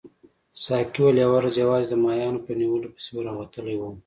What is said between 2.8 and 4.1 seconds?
پسې راوتلی وم.